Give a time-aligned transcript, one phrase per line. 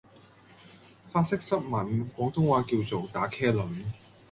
[1.11, 3.67] 法式濕吻廣東話叫做「打茄輪」